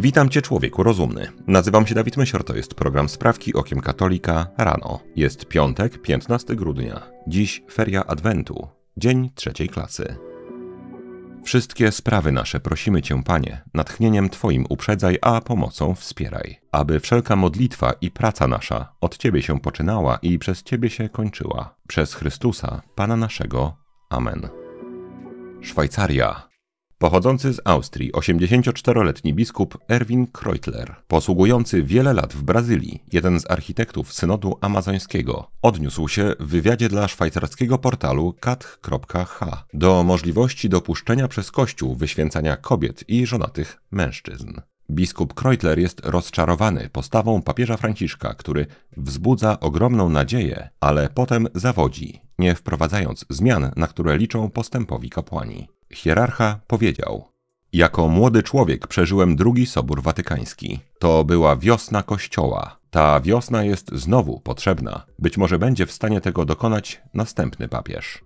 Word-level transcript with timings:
Witam 0.00 0.28
Cię, 0.28 0.42
człowieku 0.42 0.82
rozumny. 0.82 1.32
Nazywam 1.46 1.86
się 1.86 1.94
Dawid 1.94 2.16
Mysior, 2.16 2.44
to 2.44 2.56
jest 2.56 2.74
program 2.74 3.08
Sprawki 3.08 3.54
Okiem 3.54 3.80
Katolika 3.80 4.46
rano. 4.58 5.00
Jest 5.16 5.46
piątek, 5.46 6.02
15 6.02 6.56
grudnia. 6.56 7.02
Dziś 7.26 7.62
feria 7.72 8.06
Adwentu, 8.06 8.68
dzień 8.96 9.30
trzeciej 9.34 9.68
klasy. 9.68 10.16
Wszystkie 11.44 11.92
sprawy 11.92 12.32
nasze 12.32 12.60
prosimy 12.60 13.02
Cię, 13.02 13.22
Panie, 13.22 13.62
natchnieniem 13.74 14.30
Twoim 14.30 14.66
uprzedzaj, 14.68 15.18
a 15.22 15.40
pomocą 15.40 15.94
wspieraj, 15.94 16.60
aby 16.72 17.00
wszelka 17.00 17.36
modlitwa 17.36 17.92
i 18.00 18.10
praca 18.10 18.48
nasza 18.48 18.92
od 19.00 19.16
Ciebie 19.18 19.42
się 19.42 19.60
poczynała 19.60 20.18
i 20.22 20.38
przez 20.38 20.62
Ciebie 20.62 20.90
się 20.90 21.08
kończyła. 21.08 21.74
Przez 21.88 22.14
Chrystusa, 22.14 22.82
Pana 22.94 23.16
naszego. 23.16 23.76
Amen. 24.10 24.48
Szwajcaria. 25.60 26.47
Pochodzący 26.98 27.52
z 27.54 27.60
Austrii 27.64 28.12
84-letni 28.12 29.34
biskup 29.34 29.78
Erwin 29.88 30.26
Kreutler, 30.26 30.94
posługujący 31.08 31.82
wiele 31.82 32.12
lat 32.12 32.34
w 32.34 32.42
Brazylii, 32.42 33.02
jeden 33.12 33.40
z 33.40 33.50
architektów 33.50 34.12
synodu 34.12 34.58
amazońskiego, 34.60 35.50
odniósł 35.62 36.08
się 36.08 36.32
w 36.40 36.46
wywiadzie 36.46 36.88
dla 36.88 37.08
szwajcarskiego 37.08 37.78
portalu 37.78 38.34
kat.h 38.40 39.64
do 39.74 40.04
możliwości 40.04 40.68
dopuszczenia 40.68 41.28
przez 41.28 41.50
Kościół 41.50 41.94
wyświęcania 41.94 42.56
kobiet 42.56 43.04
i 43.08 43.26
żonatych 43.26 43.80
mężczyzn. 43.90 44.52
Biskup 44.90 45.34
Kreutler 45.34 45.78
jest 45.78 46.06
rozczarowany 46.06 46.88
postawą 46.92 47.42
papieża 47.42 47.76
Franciszka, 47.76 48.34
który 48.34 48.66
wzbudza 48.96 49.60
ogromną 49.60 50.08
nadzieję, 50.08 50.68
ale 50.80 51.08
potem 51.14 51.48
zawodzi, 51.54 52.20
nie 52.38 52.54
wprowadzając 52.54 53.24
zmian, 53.30 53.70
na 53.76 53.86
które 53.86 54.18
liczą 54.18 54.50
postępowi 54.50 55.10
kapłani. 55.10 55.68
Hierarcha 55.92 56.60
powiedział: 56.66 57.24
Jako 57.72 58.08
młody 58.08 58.42
człowiek 58.42 58.86
przeżyłem 58.86 59.36
drugi 59.36 59.66
Sobór 59.66 60.02
Watykański. 60.02 60.80
To 60.98 61.24
była 61.24 61.56
wiosna 61.56 62.02
Kościoła. 62.02 62.78
Ta 62.90 63.20
wiosna 63.20 63.64
jest 63.64 63.90
znowu 63.92 64.40
potrzebna. 64.40 65.06
Być 65.18 65.36
może 65.36 65.58
będzie 65.58 65.86
w 65.86 65.92
stanie 65.92 66.20
tego 66.20 66.44
dokonać 66.44 67.02
następny 67.14 67.68
papież. 67.68 68.24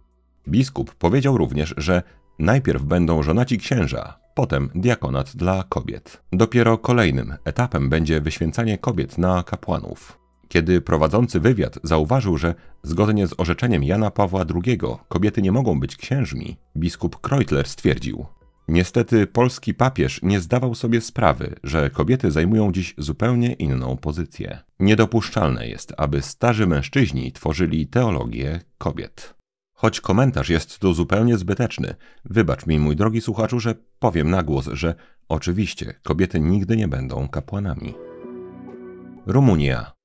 Biskup 0.48 0.95
powiedział 0.95 1.39
również, 1.39 1.75
że 1.77 2.03
najpierw 2.39 2.83
będą 2.83 3.22
żonaci 3.22 3.59
księża, 3.59 4.19
potem 4.34 4.70
diakonat 4.75 5.37
dla 5.37 5.65
kobiet. 5.69 6.22
Dopiero 6.33 6.78
kolejnym 6.78 7.34
etapem 7.44 7.89
będzie 7.89 8.20
wyświęcanie 8.20 8.78
kobiet 8.78 9.19
na 9.19 9.42
kapłanów. 9.42 10.22
Kiedy 10.53 10.81
prowadzący 10.81 11.41
wywiad 11.41 11.78
zauważył, 11.83 12.39
że 12.39 12.55
zgodnie 12.83 13.27
z 13.27 13.34
orzeczeniem 13.39 13.84
Jana 13.84 14.11
Pawła 14.11 14.45
II 14.64 14.78
kobiety 15.09 15.42
nie 15.42 15.53
mogą 15.53 15.81
być 15.81 15.97
księżmi, 15.97 16.56
biskup 16.77 17.20
Kreutler 17.20 17.69
stwierdził: 17.69 18.27
Niestety 18.69 19.27
polski 19.27 19.75
papież 19.75 20.20
nie 20.22 20.41
zdawał 20.41 20.75
sobie 20.75 21.00
sprawy, 21.00 21.55
że 21.64 21.91
kobiety 21.91 22.31
zajmują 22.31 22.72
dziś 22.72 22.94
zupełnie 22.98 23.53
inną 23.53 23.97
pozycję. 23.97 24.59
Niedopuszczalne 24.81 25.69
jest, 25.69 25.92
aby 25.97 26.22
starzy 26.22 26.66
mężczyźni 26.66 27.33
tworzyli 27.33 27.87
teologię 27.87 28.61
kobiet. 28.78 29.34
Choć 29.75 30.00
komentarz 30.00 30.48
jest 30.48 30.78
tu 30.78 30.94
zupełnie 30.94 31.39
zbyteczny, 31.39 31.94
wybacz 32.25 32.66
mi, 32.66 32.78
mój 32.78 32.97
drogi 32.97 33.20
słuchaczu, 33.20 33.61
że 33.61 33.75
powiem 33.98 34.31
na 34.31 34.42
głos, 34.42 34.69
że 34.72 34.94
oczywiście 35.28 35.94
kobiety 36.03 36.41
nigdy 36.41 36.77
nie 36.77 36.89
będą 36.89 37.28
kapłanami. 37.28 37.94
Rumunia. 39.27 40.02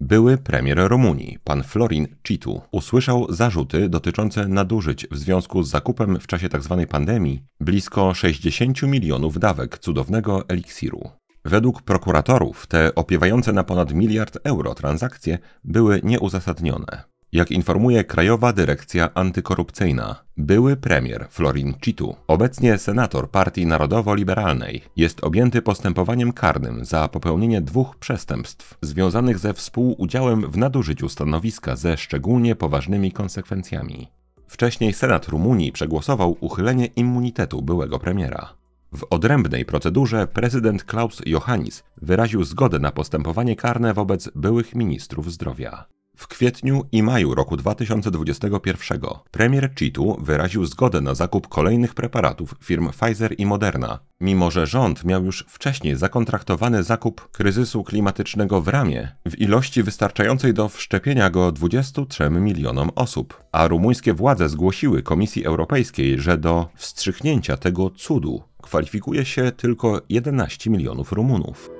Były 0.00 0.38
premier 0.38 0.78
Rumunii, 0.88 1.38
pan 1.44 1.62
Florin 1.62 2.06
Citu, 2.26 2.62
usłyszał 2.72 3.26
zarzuty 3.32 3.88
dotyczące 3.88 4.48
nadużyć 4.48 5.06
w 5.10 5.18
związku 5.18 5.62
z 5.62 5.70
zakupem 5.70 6.20
w 6.20 6.26
czasie 6.26 6.48
tzw. 6.48 6.76
Tak 6.80 6.88
pandemii 6.88 7.42
blisko 7.60 8.14
60 8.14 8.82
milionów 8.82 9.38
dawek 9.38 9.78
cudownego 9.78 10.48
eliksiru. 10.48 11.10
Według 11.44 11.82
prokuratorów 11.82 12.66
te 12.66 12.94
opiewające 12.94 13.52
na 13.52 13.64
ponad 13.64 13.92
miliard 13.92 14.38
euro 14.44 14.74
transakcje 14.74 15.38
były 15.64 16.00
nieuzasadnione. 16.04 17.13
Jak 17.34 17.50
informuje 17.50 18.04
Krajowa 18.04 18.52
Dyrekcja 18.52 19.14
Antykorupcyjna, 19.14 20.24
były 20.36 20.76
premier 20.76 21.26
Florin 21.30 21.74
Citu, 21.84 22.16
obecnie 22.26 22.78
senator 22.78 23.30
Partii 23.30 23.66
Narodowo-Liberalnej, 23.66 24.80
jest 24.96 25.24
objęty 25.24 25.62
postępowaniem 25.62 26.32
karnym 26.32 26.84
za 26.84 27.08
popełnienie 27.08 27.60
dwóch 27.60 27.96
przestępstw 27.96 28.78
związanych 28.82 29.38
ze 29.38 29.54
współudziałem 29.54 30.50
w 30.50 30.56
nadużyciu 30.56 31.08
stanowiska 31.08 31.76
ze 31.76 31.96
szczególnie 31.96 32.56
poważnymi 32.56 33.12
konsekwencjami. 33.12 34.08
Wcześniej 34.48 34.92
Senat 34.92 35.28
Rumunii 35.28 35.72
przegłosował 35.72 36.36
uchylenie 36.40 36.86
immunitetu 36.86 37.62
byłego 37.62 37.98
premiera. 37.98 38.54
W 38.92 39.06
odrębnej 39.10 39.64
procedurze 39.64 40.26
prezydent 40.26 40.84
Klaus 40.84 41.22
Johannis 41.26 41.84
wyraził 42.02 42.44
zgodę 42.44 42.78
na 42.78 42.92
postępowanie 42.92 43.56
karne 43.56 43.94
wobec 43.94 44.30
byłych 44.34 44.74
ministrów 44.74 45.32
zdrowia. 45.32 45.84
W 46.16 46.28
kwietniu 46.28 46.84
i 46.92 47.02
maju 47.02 47.34
roku 47.34 47.56
2021 47.56 49.00
premier 49.30 49.74
Chitu 49.74 50.16
wyraził 50.20 50.66
zgodę 50.66 51.00
na 51.00 51.14
zakup 51.14 51.48
kolejnych 51.48 51.94
preparatów 51.94 52.54
firm 52.62 52.90
Pfizer 52.90 53.34
i 53.38 53.46
Moderna, 53.46 53.98
mimo 54.20 54.50
że 54.50 54.66
rząd 54.66 55.04
miał 55.04 55.24
już 55.24 55.44
wcześniej 55.48 55.96
zakontraktowany 55.96 56.82
zakup 56.82 57.28
kryzysu 57.32 57.84
klimatycznego 57.84 58.60
w 58.60 58.68
ramie 58.68 59.16
w 59.28 59.38
ilości 59.38 59.82
wystarczającej 59.82 60.54
do 60.54 60.68
wszczepienia 60.68 61.30
go 61.30 61.52
23 61.52 62.30
milionom 62.30 62.90
osób, 62.94 63.44
a 63.52 63.68
rumuńskie 63.68 64.14
władze 64.14 64.48
zgłosiły 64.48 65.02
Komisji 65.02 65.44
Europejskiej, 65.44 66.20
że 66.20 66.38
do 66.38 66.68
wstrzyknięcia 66.74 67.56
tego 67.56 67.90
cudu 67.90 68.42
kwalifikuje 68.62 69.24
się 69.24 69.52
tylko 69.52 70.02
11 70.08 70.70
milionów 70.70 71.12
Rumunów. 71.12 71.70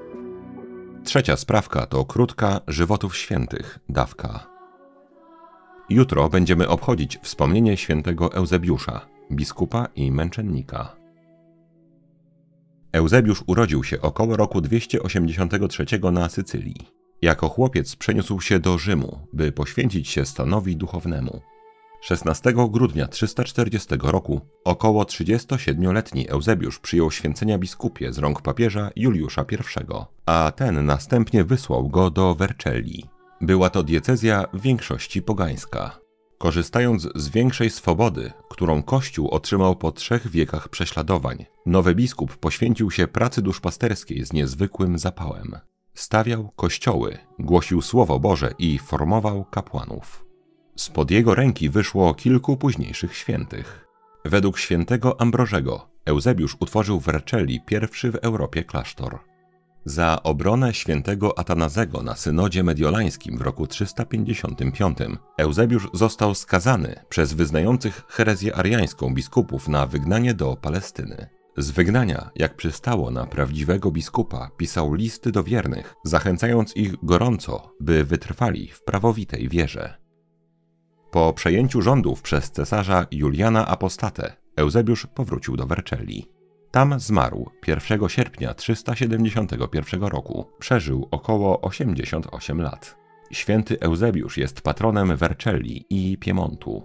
Trzecia 1.04 1.36
sprawka 1.36 1.86
to 1.86 2.04
krótka 2.04 2.60
żywotów 2.68 3.16
świętych, 3.16 3.78
dawka. 3.88 4.46
Jutro 5.88 6.28
będziemy 6.28 6.68
obchodzić 6.68 7.18
wspomnienie 7.22 7.76
świętego 7.76 8.32
Eusebiusza, 8.32 9.06
biskupa 9.32 9.88
i 9.96 10.12
męczennika. 10.12 10.96
Eusebiusz 12.92 13.44
urodził 13.46 13.84
się 13.84 14.00
około 14.00 14.36
roku 14.36 14.60
283 14.60 15.84
na 16.12 16.28
Sycylii. 16.28 16.88
Jako 17.22 17.48
chłopiec 17.48 17.96
przeniósł 17.96 18.40
się 18.40 18.58
do 18.58 18.78
Rzymu, 18.78 19.26
by 19.32 19.52
poświęcić 19.52 20.08
się 20.08 20.24
stanowi 20.26 20.76
duchownemu. 20.76 21.40
16 22.04 22.52
grudnia 22.68 23.08
340 23.08 23.88
roku 24.02 24.40
około 24.64 25.04
37-letni 25.04 26.28
Eusebiusz 26.28 26.78
przyjął 26.78 27.10
święcenia 27.10 27.58
biskupie 27.58 28.12
z 28.12 28.18
rąk 28.18 28.42
papieża 28.42 28.90
Juliusza 28.96 29.44
I, 29.50 29.56
a 30.26 30.52
ten 30.56 30.86
następnie 30.86 31.44
wysłał 31.44 31.88
go 31.88 32.10
do 32.10 32.34
Vercelli. 32.34 33.04
Była 33.40 33.70
to 33.70 33.82
diecezja 33.82 34.44
w 34.52 34.60
większości 34.60 35.22
pogańska. 35.22 36.00
Korzystając 36.38 37.08
z 37.14 37.28
większej 37.28 37.70
swobody, 37.70 38.32
którą 38.50 38.82
Kościół 38.82 39.28
otrzymał 39.28 39.76
po 39.76 39.92
trzech 39.92 40.30
wiekach 40.30 40.68
prześladowań, 40.68 41.46
nowy 41.66 41.94
biskup 41.94 42.36
poświęcił 42.36 42.90
się 42.90 43.08
pracy 43.08 43.42
duszpasterskiej 43.42 44.26
z 44.26 44.32
niezwykłym 44.32 44.98
zapałem. 44.98 45.56
Stawiał 45.94 46.50
kościoły, 46.56 47.18
głosił 47.38 47.82
Słowo 47.82 48.18
Boże 48.18 48.54
i 48.58 48.78
formował 48.78 49.44
kapłanów. 49.44 50.24
Spod 50.76 51.10
jego 51.10 51.34
ręki 51.34 51.70
wyszło 51.70 52.14
kilku 52.14 52.56
późniejszych 52.56 53.16
świętych. 53.16 53.86
Według 54.24 54.58
świętego 54.58 55.20
Ambrożego 55.20 55.88
Eusebiusz 56.04 56.56
utworzył 56.60 57.00
w 57.00 57.08
Recelli 57.08 57.60
pierwszy 57.60 58.12
w 58.12 58.16
Europie 58.16 58.64
klasztor. 58.64 59.18
Za 59.84 60.22
obronę 60.22 60.74
świętego 60.74 61.38
Atanazego 61.38 62.02
na 62.02 62.14
synodzie 62.14 62.62
mediolańskim 62.62 63.38
w 63.38 63.40
roku 63.40 63.66
355 63.66 64.98
Eusebiusz 65.38 65.88
został 65.92 66.34
skazany 66.34 67.04
przez 67.08 67.32
wyznających 67.32 68.02
herezję 68.08 68.56
ariańską 68.56 69.14
biskupów 69.14 69.68
na 69.68 69.86
wygnanie 69.86 70.34
do 70.34 70.56
Palestyny. 70.56 71.26
Z 71.56 71.70
wygnania, 71.70 72.30
jak 72.36 72.56
przystało 72.56 73.10
na 73.10 73.26
prawdziwego 73.26 73.90
biskupa, 73.90 74.50
pisał 74.56 74.94
listy 74.94 75.32
do 75.32 75.44
wiernych, 75.44 75.94
zachęcając 76.04 76.76
ich 76.76 77.04
gorąco, 77.04 77.70
by 77.80 78.04
wytrwali 78.04 78.68
w 78.68 78.82
prawowitej 78.84 79.48
wierze. 79.48 80.03
Po 81.14 81.32
przejęciu 81.32 81.82
rządów 81.82 82.22
przez 82.22 82.50
cesarza 82.50 83.06
Juliana 83.10 83.66
Apostatę, 83.66 84.36
Eusebiusz 84.56 85.06
powrócił 85.06 85.56
do 85.56 85.66
Vercelli. 85.66 86.26
Tam 86.70 87.00
zmarł 87.00 87.50
1 87.66 88.08
sierpnia 88.08 88.54
371 88.54 90.02
roku. 90.02 90.46
Przeżył 90.58 91.08
około 91.10 91.60
88 91.60 92.62
lat. 92.62 92.96
Święty 93.32 93.80
Eusebiusz 93.80 94.38
jest 94.38 94.60
patronem 94.60 95.16
Vercelli 95.16 95.86
i 95.90 96.18
Piemontu. 96.18 96.82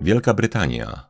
Wielka 0.00 0.34
Brytania 0.34 1.09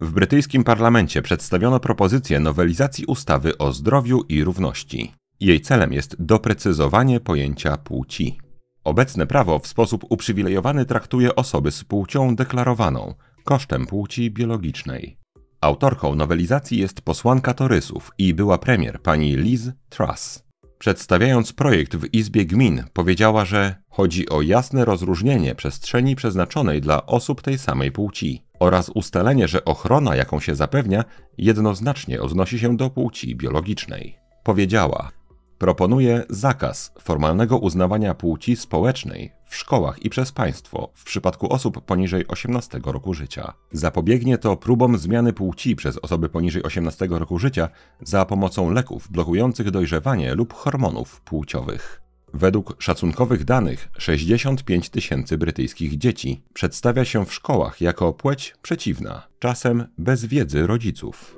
w 0.00 0.12
brytyjskim 0.12 0.64
parlamencie 0.64 1.22
przedstawiono 1.22 1.80
propozycję 1.80 2.40
nowelizacji 2.40 3.06
ustawy 3.06 3.58
o 3.58 3.72
zdrowiu 3.72 4.22
i 4.28 4.44
równości. 4.44 5.14
Jej 5.40 5.60
celem 5.60 5.92
jest 5.92 6.16
doprecyzowanie 6.18 7.20
pojęcia 7.20 7.76
płci. 7.76 8.38
Obecne 8.84 9.26
prawo 9.26 9.58
w 9.58 9.66
sposób 9.66 10.04
uprzywilejowany 10.08 10.86
traktuje 10.86 11.36
osoby 11.36 11.70
z 11.70 11.84
płcią 11.84 12.36
deklarowaną, 12.36 13.14
kosztem 13.44 13.86
płci 13.86 14.30
biologicznej. 14.30 15.16
Autorką 15.60 16.14
nowelizacji 16.14 16.78
jest 16.78 17.00
posłanka 17.00 17.54
Torysów 17.54 18.10
i 18.18 18.34
była 18.34 18.58
premier 18.58 19.02
pani 19.02 19.36
Liz 19.36 19.70
Truss. 19.88 20.49
Przedstawiając 20.80 21.52
projekt 21.52 21.96
w 21.96 22.14
Izbie 22.14 22.46
Gmin, 22.46 22.84
powiedziała, 22.92 23.44
że 23.44 23.74
chodzi 23.88 24.28
o 24.28 24.42
jasne 24.42 24.84
rozróżnienie 24.84 25.54
przestrzeni 25.54 26.16
przeznaczonej 26.16 26.80
dla 26.80 27.06
osób 27.06 27.42
tej 27.42 27.58
samej 27.58 27.92
płci 27.92 28.44
oraz 28.60 28.88
ustalenie, 28.88 29.48
że 29.48 29.64
ochrona, 29.64 30.16
jaką 30.16 30.40
się 30.40 30.54
zapewnia, 30.54 31.04
jednoznacznie 31.38 32.22
odnosi 32.22 32.58
się 32.58 32.76
do 32.76 32.90
płci 32.90 33.36
biologicznej. 33.36 34.18
Powiedziała: 34.44 35.19
Proponuje 35.60 36.24
zakaz 36.30 36.92
formalnego 37.00 37.58
uznawania 37.58 38.14
płci 38.14 38.56
społecznej 38.56 39.32
w 39.44 39.56
szkołach 39.56 40.02
i 40.04 40.10
przez 40.10 40.32
państwo 40.32 40.90
w 40.94 41.04
przypadku 41.04 41.52
osób 41.52 41.84
poniżej 41.84 42.24
18 42.28 42.80
roku 42.84 43.14
życia. 43.14 43.52
Zapobiegnie 43.72 44.38
to 44.38 44.56
próbom 44.56 44.98
zmiany 44.98 45.32
płci 45.32 45.76
przez 45.76 45.98
osoby 45.98 46.28
poniżej 46.28 46.62
18 46.62 47.06
roku 47.10 47.38
życia 47.38 47.68
za 48.02 48.24
pomocą 48.24 48.70
leków 48.70 49.08
blokujących 49.10 49.70
dojrzewanie 49.70 50.34
lub 50.34 50.54
hormonów 50.54 51.20
płciowych. 51.20 52.02
Według 52.34 52.82
szacunkowych 52.82 53.44
danych 53.44 53.88
65 53.98 54.90
tysięcy 54.90 55.38
brytyjskich 55.38 55.98
dzieci 55.98 56.42
przedstawia 56.52 57.04
się 57.04 57.26
w 57.26 57.34
szkołach 57.34 57.80
jako 57.80 58.12
płeć 58.12 58.54
przeciwna, 58.62 59.26
czasem 59.38 59.86
bez 59.98 60.24
wiedzy 60.24 60.66
rodziców. 60.66 61.36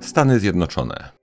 Stany 0.00 0.40
Zjednoczone 0.40 1.19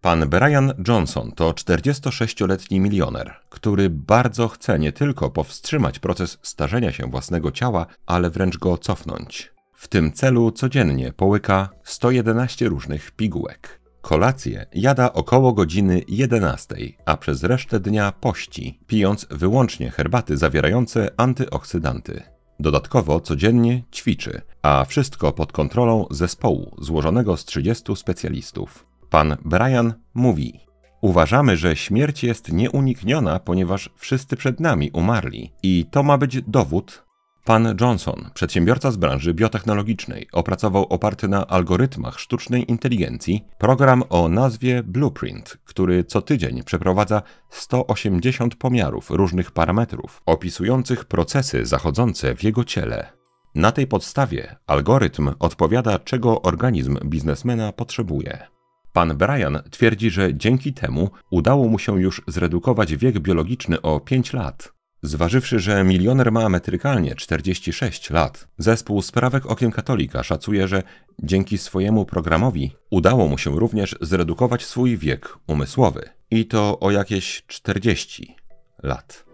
Pan 0.00 0.28
Brian 0.28 0.72
Johnson 0.88 1.32
to 1.32 1.50
46-letni 1.50 2.80
milioner, 2.80 3.34
który 3.48 3.90
bardzo 3.90 4.48
chce 4.48 4.78
nie 4.78 4.92
tylko 4.92 5.30
powstrzymać 5.30 5.98
proces 5.98 6.38
starzenia 6.42 6.92
się 6.92 7.10
własnego 7.10 7.52
ciała, 7.52 7.86
ale 8.06 8.30
wręcz 8.30 8.58
go 8.58 8.78
cofnąć. 8.78 9.52
W 9.74 9.88
tym 9.88 10.12
celu 10.12 10.52
codziennie 10.52 11.12
połyka 11.12 11.68
111 11.84 12.68
różnych 12.68 13.10
pigułek. 13.10 13.80
Kolację 14.00 14.66
jada 14.74 15.12
około 15.12 15.52
godziny 15.52 16.02
11, 16.08 16.76
a 17.04 17.16
przez 17.16 17.44
resztę 17.44 17.80
dnia 17.80 18.12
pości, 18.12 18.80
pijąc 18.86 19.26
wyłącznie 19.30 19.90
herbaty 19.90 20.36
zawierające 20.36 21.10
antyoksydanty. 21.16 22.22
Dodatkowo 22.60 23.20
codziennie 23.20 23.82
ćwiczy, 23.92 24.42
a 24.62 24.84
wszystko 24.84 25.32
pod 25.32 25.52
kontrolą 25.52 26.06
zespołu 26.10 26.76
złożonego 26.78 27.36
z 27.36 27.44
30 27.44 27.96
specjalistów. 27.96 28.89
Pan 29.10 29.36
Brian 29.44 29.94
mówi: 30.14 30.60
Uważamy, 31.00 31.56
że 31.56 31.76
śmierć 31.76 32.24
jest 32.24 32.52
nieunikniona, 32.52 33.38
ponieważ 33.38 33.90
wszyscy 33.96 34.36
przed 34.36 34.60
nami 34.60 34.90
umarli. 34.90 35.52
I 35.62 35.86
to 35.90 36.02
ma 36.02 36.18
być 36.18 36.42
dowód. 36.42 37.04
Pan 37.44 37.76
Johnson, 37.80 38.30
przedsiębiorca 38.34 38.90
z 38.90 38.96
branży 38.96 39.34
biotechnologicznej, 39.34 40.28
opracował 40.32 40.84
oparty 40.84 41.28
na 41.28 41.46
algorytmach 41.46 42.20
sztucznej 42.20 42.70
inteligencji 42.70 43.44
program 43.58 44.02
o 44.08 44.28
nazwie 44.28 44.82
Blueprint, 44.82 45.58
który 45.64 46.04
co 46.04 46.22
tydzień 46.22 46.62
przeprowadza 46.62 47.22
180 47.50 48.54
pomiarów 48.54 49.10
różnych 49.10 49.50
parametrów 49.50 50.22
opisujących 50.26 51.04
procesy 51.04 51.66
zachodzące 51.66 52.34
w 52.34 52.42
jego 52.42 52.64
ciele. 52.64 53.12
Na 53.54 53.72
tej 53.72 53.86
podstawie 53.86 54.56
algorytm 54.66 55.30
odpowiada, 55.38 55.98
czego 55.98 56.42
organizm 56.42 56.98
biznesmena 57.04 57.72
potrzebuje. 57.72 58.59
Pan 58.92 59.16
Brian 59.16 59.62
twierdzi, 59.70 60.10
że 60.10 60.34
dzięki 60.34 60.72
temu 60.72 61.10
udało 61.30 61.68
mu 61.68 61.78
się 61.78 62.00
już 62.00 62.22
zredukować 62.26 62.96
wiek 62.96 63.18
biologiczny 63.18 63.82
o 63.82 64.00
5 64.00 64.32
lat. 64.32 64.72
Zważywszy, 65.02 65.60
że 65.60 65.84
milioner 65.84 66.32
ma 66.32 66.48
metrykalnie 66.48 67.14
46 67.14 68.10
lat, 68.10 68.48
zespół 68.58 69.02
sprawek 69.02 69.46
Okiem 69.46 69.70
Katolika 69.70 70.22
szacuje, 70.22 70.68
że 70.68 70.82
dzięki 71.22 71.58
swojemu 71.58 72.04
programowi 72.04 72.72
udało 72.90 73.28
mu 73.28 73.38
się 73.38 73.58
również 73.58 73.96
zredukować 74.00 74.64
swój 74.64 74.98
wiek 74.98 75.38
umysłowy. 75.46 76.08
I 76.30 76.46
to 76.46 76.80
o 76.80 76.90
jakieś 76.90 77.42
40 77.46 78.36
lat. 78.82 79.24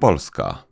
Polska 0.00 0.71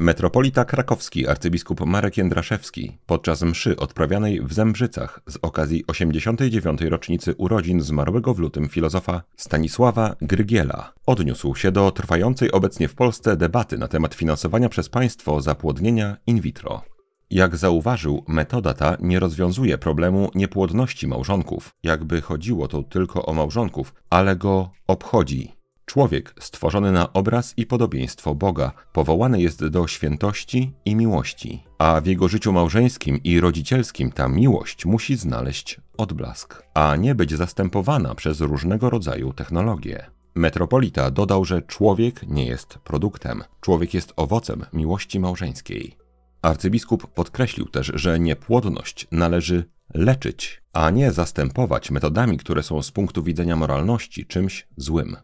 Metropolita 0.00 0.64
krakowski 0.64 1.28
arcybiskup 1.28 1.86
Marek 1.86 2.16
Jędraszewski 2.16 2.98
podczas 3.06 3.42
mszy 3.42 3.76
odprawianej 3.76 4.40
w 4.40 4.52
Zembrzycach 4.52 5.20
z 5.26 5.38
okazji 5.42 5.84
89. 5.86 6.80
rocznicy 6.80 7.34
urodzin 7.34 7.80
zmarłego 7.80 8.34
w 8.34 8.38
lutym 8.38 8.68
filozofa 8.68 9.22
Stanisława 9.36 10.16
Grygiela 10.20 10.92
odniósł 11.06 11.54
się 11.54 11.72
do 11.72 11.90
trwającej 11.90 12.52
obecnie 12.52 12.88
w 12.88 12.94
Polsce 12.94 13.36
debaty 13.36 13.78
na 13.78 13.88
temat 13.88 14.14
finansowania 14.14 14.68
przez 14.68 14.88
państwo 14.88 15.40
zapłodnienia 15.40 16.16
in 16.26 16.40
vitro. 16.40 16.82
Jak 17.30 17.56
zauważył, 17.56 18.24
metoda 18.28 18.74
ta 18.74 18.96
nie 19.00 19.18
rozwiązuje 19.18 19.78
problemu 19.78 20.30
niepłodności 20.34 21.06
małżonków, 21.06 21.74
jakby 21.82 22.20
chodziło 22.20 22.68
tu 22.68 22.82
tylko 22.82 23.26
o 23.26 23.34
małżonków, 23.34 23.94
ale 24.10 24.36
go 24.36 24.70
obchodzi 24.86 25.57
Człowiek 25.88 26.34
stworzony 26.40 26.92
na 26.92 27.12
obraz 27.12 27.54
i 27.56 27.66
podobieństwo 27.66 28.34
Boga 28.34 28.72
powołany 28.92 29.40
jest 29.40 29.66
do 29.66 29.86
świętości 29.86 30.72
i 30.84 30.96
miłości, 30.96 31.64
a 31.78 32.00
w 32.00 32.06
jego 32.06 32.28
życiu 32.28 32.52
małżeńskim 32.52 33.20
i 33.24 33.40
rodzicielskim 33.40 34.12
ta 34.12 34.28
miłość 34.28 34.86
musi 34.86 35.16
znaleźć 35.16 35.80
odblask, 35.96 36.62
a 36.74 36.96
nie 36.96 37.14
być 37.14 37.34
zastępowana 37.34 38.14
przez 38.14 38.40
różnego 38.40 38.90
rodzaju 38.90 39.32
technologie. 39.32 40.06
Metropolita 40.34 41.10
dodał, 41.10 41.44
że 41.44 41.62
człowiek 41.62 42.22
nie 42.26 42.46
jest 42.46 42.78
produktem, 42.78 43.44
człowiek 43.60 43.94
jest 43.94 44.12
owocem 44.16 44.64
miłości 44.72 45.20
małżeńskiej. 45.20 45.96
Arcybiskup 46.42 47.06
podkreślił 47.06 47.66
też, 47.66 47.92
że 47.94 48.20
niepłodność 48.20 49.06
należy 49.12 49.64
leczyć, 49.94 50.62
a 50.72 50.90
nie 50.90 51.12
zastępować 51.12 51.90
metodami, 51.90 52.38
które 52.38 52.62
są 52.62 52.82
z 52.82 52.90
punktu 52.90 53.22
widzenia 53.22 53.56
moralności 53.56 54.26
czymś 54.26 54.66
złym. 54.76 55.16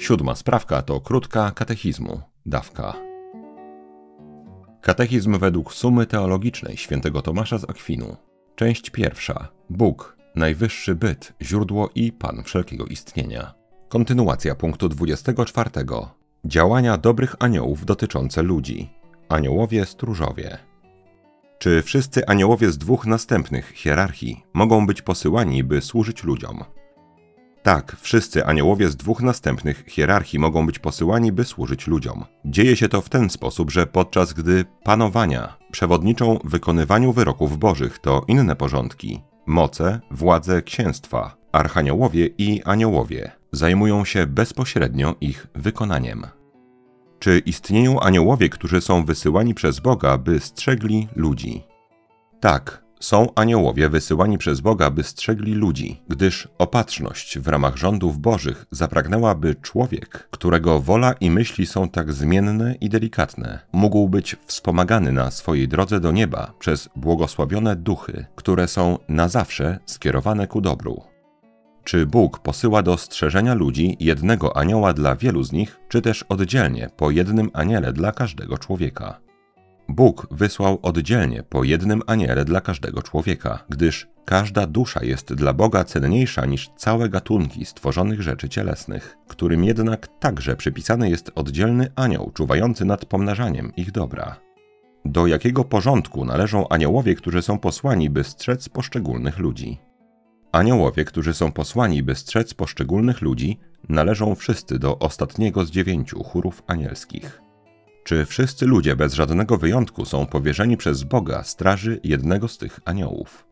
Siódma 0.00 0.34
sprawka 0.34 0.82
to 0.82 1.00
krótka 1.00 1.50
katechizmu, 1.50 2.20
dawka. 2.46 2.94
Katechizm 4.80 5.38
według 5.38 5.74
sumy 5.74 6.06
teologicznej 6.06 6.76
świętego 6.76 7.22
Tomasza 7.22 7.58
z 7.58 7.70
Akwinu. 7.70 8.16
Część 8.56 8.90
pierwsza. 8.90 9.48
Bóg, 9.70 10.16
najwyższy 10.34 10.94
byt, 10.94 11.32
źródło 11.42 11.90
i 11.94 12.12
Pan 12.12 12.42
wszelkiego 12.44 12.86
istnienia. 12.86 13.54
Kontynuacja 13.88 14.54
punktu 14.54 14.88
24. 14.88 15.70
Działania 16.44 16.98
dobrych 16.98 17.36
aniołów 17.38 17.84
dotyczące 17.84 18.42
ludzi. 18.42 18.90
Aniołowie 19.28 19.86
stróżowie. 19.86 20.58
Czy 21.58 21.82
wszyscy 21.82 22.26
aniołowie 22.26 22.70
z 22.70 22.78
dwóch 22.78 23.06
następnych 23.06 23.70
hierarchii 23.70 24.44
mogą 24.52 24.86
być 24.86 25.02
posyłani, 25.02 25.64
by 25.64 25.80
służyć 25.80 26.24
ludziom? 26.24 26.64
Tak, 27.62 27.96
wszyscy 28.00 28.46
aniołowie 28.46 28.88
z 28.88 28.96
dwóch 28.96 29.22
następnych 29.22 29.84
hierarchii 29.88 30.38
mogą 30.38 30.66
być 30.66 30.78
posyłani, 30.78 31.32
by 31.32 31.44
służyć 31.44 31.86
ludziom. 31.86 32.24
Dzieje 32.44 32.76
się 32.76 32.88
to 32.88 33.00
w 33.00 33.08
ten 33.08 33.30
sposób, 33.30 33.70
że 33.70 33.86
podczas 33.86 34.32
gdy 34.32 34.64
panowania 34.84 35.56
przewodniczą 35.72 36.38
wykonywaniu 36.44 37.12
wyroków 37.12 37.58
bożych 37.58 37.98
to 37.98 38.24
inne 38.28 38.56
porządki, 38.56 39.22
moce, 39.46 40.00
władze 40.10 40.62
księstwa, 40.62 41.36
archaniołowie 41.52 42.26
i 42.38 42.62
aniołowie 42.64 43.32
zajmują 43.52 44.04
się 44.04 44.26
bezpośrednio 44.26 45.14
ich 45.20 45.46
wykonaniem. 45.54 46.26
Czy 47.18 47.38
istnieją 47.38 48.00
aniołowie, 48.00 48.48
którzy 48.48 48.80
są 48.80 49.04
wysyłani 49.04 49.54
przez 49.54 49.80
Boga, 49.80 50.18
by 50.18 50.40
strzegli 50.40 51.08
ludzi? 51.16 51.62
Tak, 52.40 52.84
są 53.00 53.34
aniołowie 53.34 53.88
wysyłani 53.88 54.38
przez 54.38 54.60
Boga, 54.60 54.90
by 54.90 55.02
strzegli 55.02 55.54
ludzi, 55.54 56.02
gdyż 56.08 56.48
opatrzność 56.58 57.38
w 57.38 57.48
ramach 57.48 57.76
rządów 57.76 58.18
bożych 58.18 58.66
zapragnęła, 58.70 59.34
by 59.34 59.54
człowiek, 59.54 60.28
którego 60.30 60.80
wola 60.80 61.12
i 61.12 61.30
myśli 61.30 61.66
są 61.66 61.88
tak 61.88 62.12
zmienne 62.12 62.74
i 62.80 62.88
delikatne, 62.88 63.58
mógł 63.72 64.08
być 64.08 64.36
wspomagany 64.46 65.12
na 65.12 65.30
swojej 65.30 65.68
drodze 65.68 66.00
do 66.00 66.12
nieba 66.12 66.52
przez 66.58 66.88
błogosławione 66.96 67.76
duchy, 67.76 68.26
które 68.36 68.68
są 68.68 68.98
na 69.08 69.28
zawsze 69.28 69.78
skierowane 69.86 70.46
ku 70.46 70.60
dobru. 70.60 71.02
Czy 71.84 72.06
Bóg 72.06 72.38
posyła 72.38 72.82
do 72.82 72.96
strzeżenia 72.96 73.54
ludzi 73.54 73.96
jednego 74.00 74.56
anioła 74.56 74.92
dla 74.92 75.16
wielu 75.16 75.42
z 75.42 75.52
nich, 75.52 75.80
czy 75.88 76.02
też 76.02 76.22
oddzielnie 76.22 76.90
po 76.96 77.10
jednym 77.10 77.50
aniele 77.52 77.92
dla 77.92 78.12
każdego 78.12 78.58
człowieka? 78.58 79.29
Bóg 79.90 80.26
wysłał 80.30 80.78
oddzielnie 80.82 81.42
po 81.42 81.64
jednym 81.64 82.02
aniele 82.06 82.44
dla 82.44 82.60
każdego 82.60 83.02
człowieka, 83.02 83.64
gdyż 83.68 84.08
każda 84.24 84.66
dusza 84.66 85.04
jest 85.04 85.34
dla 85.34 85.52
Boga 85.52 85.84
cenniejsza 85.84 86.46
niż 86.46 86.70
całe 86.76 87.08
gatunki 87.08 87.64
stworzonych 87.64 88.22
rzeczy 88.22 88.48
cielesnych, 88.48 89.16
którym 89.28 89.64
jednak 89.64 90.08
także 90.20 90.56
przypisany 90.56 91.10
jest 91.10 91.30
oddzielny 91.34 91.90
anioł 91.96 92.30
czuwający 92.34 92.84
nad 92.84 93.04
pomnażaniem 93.04 93.72
ich 93.76 93.92
dobra. 93.92 94.36
Do 95.04 95.26
jakiego 95.26 95.64
porządku 95.64 96.24
należą 96.24 96.68
aniołowie, 96.68 97.14
którzy 97.14 97.42
są 97.42 97.58
posłani, 97.58 98.10
by 98.10 98.24
strzec 98.24 98.68
poszczególnych 98.68 99.38
ludzi? 99.38 99.78
Aniołowie, 100.52 101.04
którzy 101.04 101.34
są 101.34 101.52
posłani, 101.52 102.02
by 102.02 102.14
strzec 102.14 102.54
poszczególnych 102.54 103.20
ludzi, 103.20 103.58
należą 103.88 104.34
wszyscy 104.34 104.78
do 104.78 104.98
ostatniego 104.98 105.64
z 105.64 105.70
dziewięciu 105.70 106.22
chórów 106.22 106.62
anielskich. 106.66 107.49
Czy 108.04 108.26
wszyscy 108.26 108.66
ludzie 108.66 108.96
bez 108.96 109.14
żadnego 109.14 109.56
wyjątku 109.56 110.04
są 110.04 110.26
powierzeni 110.26 110.76
przez 110.76 111.02
Boga 111.02 111.42
straży 111.42 112.00
jednego 112.04 112.48
z 112.48 112.58
tych 112.58 112.80
aniołów? 112.84 113.46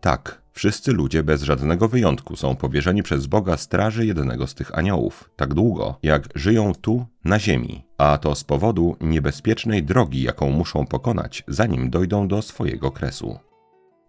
Tak, 0.00 0.42
wszyscy 0.52 0.92
ludzie 0.92 1.22
bez 1.22 1.42
żadnego 1.42 1.88
wyjątku 1.88 2.36
są 2.36 2.56
powierzeni 2.56 3.02
przez 3.02 3.26
Boga 3.26 3.56
straży 3.56 4.06
jednego 4.06 4.46
z 4.46 4.54
tych 4.54 4.78
aniołów, 4.78 5.30
tak 5.36 5.54
długo 5.54 5.98
jak 6.02 6.22
żyją 6.34 6.72
tu, 6.74 7.06
na 7.24 7.38
ziemi, 7.38 7.84
a 7.98 8.18
to 8.18 8.34
z 8.34 8.44
powodu 8.44 8.96
niebezpiecznej 9.00 9.82
drogi, 9.82 10.22
jaką 10.22 10.50
muszą 10.50 10.86
pokonać, 10.86 11.44
zanim 11.48 11.90
dojdą 11.90 12.28
do 12.28 12.42
swojego 12.42 12.90
kresu. 12.90 13.38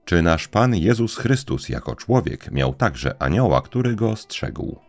Czy 0.05 0.21
nasz 0.21 0.47
Pan 0.47 0.75
Jezus 0.75 1.17
Chrystus 1.17 1.69
jako 1.69 1.95
człowiek 1.95 2.51
miał 2.51 2.73
także 2.73 3.21
anioła, 3.21 3.61
który 3.61 3.95
go 3.95 4.15
strzegł? 4.15 4.79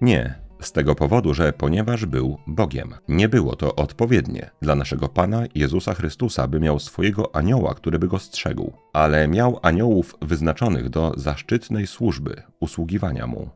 Nie, 0.00 0.43
z 0.60 0.72
tego 0.72 0.94
powodu, 0.94 1.34
że 1.34 1.52
ponieważ 1.52 2.06
był 2.06 2.38
Bogiem, 2.46 2.94
nie 3.08 3.28
było 3.28 3.56
to 3.56 3.74
odpowiednie 3.74 4.50
dla 4.62 4.74
naszego 4.74 5.08
Pana 5.08 5.42
Jezusa 5.54 5.94
Chrystusa, 5.94 6.48
by 6.48 6.60
miał 6.60 6.78
swojego 6.78 7.36
anioła, 7.36 7.74
który 7.74 7.98
by 7.98 8.08
go 8.08 8.18
strzegł, 8.18 8.72
ale 8.92 9.28
miał 9.28 9.58
aniołów 9.62 10.14
wyznaczonych 10.22 10.88
do 10.88 11.12
zaszczytnej 11.16 11.86
służby, 11.86 12.42
usługiwania 12.60 13.26
mu. 13.26 13.50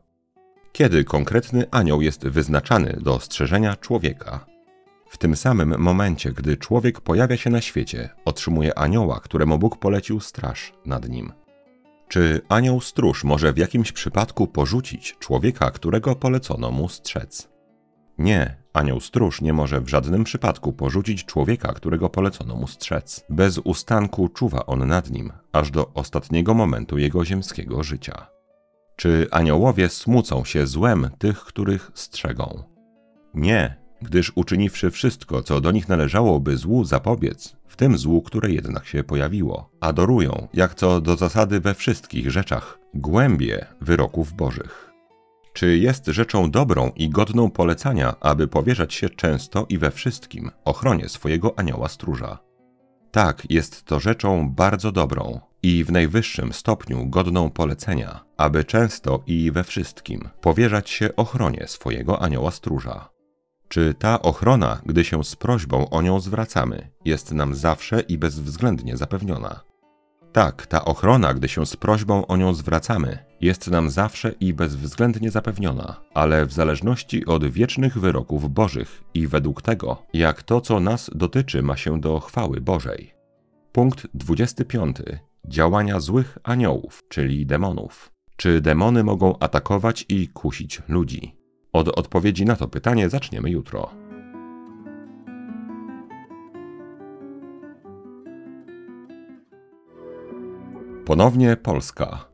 Kiedy 0.71 1.03
konkretny 1.03 1.65
anioł 1.71 2.01
jest 2.01 2.27
wyznaczany 2.27 2.97
do 3.01 3.19
strzeżenia 3.19 3.75
człowieka? 3.75 4.45
W 5.09 5.17
tym 5.17 5.35
samym 5.35 5.75
momencie, 5.79 6.31
gdy 6.31 6.57
człowiek 6.57 7.01
pojawia 7.01 7.37
się 7.37 7.49
na 7.49 7.61
świecie, 7.61 8.09
otrzymuje 8.25 8.79
anioła, 8.79 9.19
któremu 9.19 9.59
Bóg 9.59 9.77
polecił 9.77 10.19
straż 10.19 10.73
nad 10.85 11.09
nim. 11.09 11.31
Czy 12.09 12.41
anioł 12.49 12.81
stróż 12.81 13.23
może 13.23 13.53
w 13.53 13.57
jakimś 13.57 13.91
przypadku 13.91 14.47
porzucić 14.47 15.15
człowieka, 15.19 15.71
którego 15.71 16.15
polecono 16.15 16.71
mu 16.71 16.89
strzec? 16.89 17.49
Nie, 18.17 18.57
anioł 18.73 18.99
stróż 18.99 19.41
nie 19.41 19.53
może 19.53 19.81
w 19.81 19.89
żadnym 19.89 20.23
przypadku 20.23 20.73
porzucić 20.73 21.25
człowieka, 21.25 21.73
którego 21.73 22.09
polecono 22.09 22.55
mu 22.55 22.67
strzec. 22.67 23.25
Bez 23.29 23.57
ustanku 23.57 24.29
czuwa 24.29 24.65
on 24.65 24.87
nad 24.87 25.09
nim, 25.09 25.31
aż 25.51 25.71
do 25.71 25.93
ostatniego 25.93 26.53
momentu 26.53 26.97
jego 26.97 27.25
ziemskiego 27.25 27.83
życia. 27.83 28.27
Czy 28.95 29.27
aniołowie 29.31 29.89
smucą 29.89 30.45
się 30.45 30.67
złem 30.67 31.09
tych, 31.17 31.39
których 31.39 31.91
strzegą? 31.93 32.63
Nie, 33.33 33.75
gdyż 34.01 34.31
uczyniwszy 34.35 34.91
wszystko, 34.91 35.43
co 35.43 35.61
do 35.61 35.71
nich 35.71 35.89
należało, 35.89 36.39
by 36.39 36.57
złu 36.57 36.85
zapobiec, 36.85 37.55
w 37.67 37.75
tym 37.75 37.97
złu, 37.97 38.21
które 38.21 38.51
jednak 38.51 38.85
się 38.85 39.03
pojawiło, 39.03 39.69
adorują, 39.79 40.47
jak 40.53 40.75
co 40.75 41.01
do 41.01 41.15
zasady 41.15 41.59
we 41.59 41.73
wszystkich 41.73 42.31
rzeczach, 42.31 42.79
głębie 42.93 43.65
wyroków 43.81 44.33
bożych. 44.33 44.91
Czy 45.53 45.77
jest 45.77 46.05
rzeczą 46.05 46.51
dobrą 46.51 46.91
i 46.95 47.09
godną 47.09 47.51
polecania, 47.51 48.15
aby 48.19 48.47
powierzać 48.47 48.93
się 48.93 49.09
często 49.09 49.65
i 49.69 49.77
we 49.77 49.91
wszystkim 49.91 50.51
ochronie 50.65 51.09
swojego 51.09 51.59
anioła 51.59 51.89
stróża? 51.89 52.39
Tak, 53.11 53.43
jest 53.49 53.85
to 53.85 53.99
rzeczą 53.99 54.49
bardzo 54.49 54.91
dobrą 54.91 55.39
i 55.63 55.83
w 55.83 55.91
najwyższym 55.91 56.53
stopniu 56.53 57.05
godną 57.05 57.49
polecenia, 57.49 58.25
aby 58.37 58.63
często 58.63 59.23
i 59.27 59.51
we 59.51 59.63
wszystkim 59.63 60.29
powierzać 60.41 60.89
się 60.89 61.15
ochronie 61.15 61.67
swojego 61.67 62.21
anioła 62.21 62.51
stróża. 62.51 63.09
Czy 63.69 63.93
ta 63.93 64.21
ochrona, 64.21 64.81
gdy 64.85 65.05
się 65.05 65.23
z 65.23 65.35
prośbą 65.35 65.89
o 65.89 66.01
nią 66.01 66.19
zwracamy, 66.19 66.89
jest 67.05 67.31
nam 67.31 67.55
zawsze 67.55 67.99
i 67.99 68.17
bezwzględnie 68.17 68.97
zapewniona? 68.97 69.61
Tak, 70.31 70.67
ta 70.67 70.85
ochrona, 70.85 71.33
gdy 71.33 71.47
się 71.47 71.65
z 71.65 71.75
prośbą 71.75 72.27
o 72.27 72.37
nią 72.37 72.53
zwracamy, 72.53 73.17
jest 73.41 73.67
nam 73.67 73.89
zawsze 73.89 74.31
i 74.39 74.53
bezwzględnie 74.53 75.31
zapewniona, 75.31 76.01
ale 76.13 76.45
w 76.45 76.53
zależności 76.53 77.25
od 77.25 77.45
wiecznych 77.45 77.97
wyroków 77.97 78.53
Bożych 78.53 79.03
i 79.13 79.27
według 79.27 79.61
tego, 79.61 80.03
jak 80.13 80.43
to, 80.43 80.61
co 80.61 80.79
nas 80.79 81.09
dotyczy, 81.15 81.61
ma 81.61 81.77
się 81.77 82.01
do 82.01 82.19
chwały 82.19 82.61
Bożej. 82.61 83.13
Punkt 83.71 84.07
25. 84.13 84.97
Działania 85.45 85.99
złych 85.99 86.37
aniołów, 86.43 87.03
czyli 87.09 87.45
demonów. 87.45 88.11
Czy 88.35 88.61
demony 88.61 89.03
mogą 89.03 89.39
atakować 89.39 90.05
i 90.09 90.27
kusić 90.27 90.81
ludzi? 90.87 91.38
Od 91.79 91.87
odpowiedzi 91.87 92.45
na 92.45 92.55
to 92.55 92.67
pytanie 92.67 93.09
zaczniemy 93.09 93.49
jutro. 93.49 93.89
Ponownie 101.05 101.57
Polska. 101.57 102.25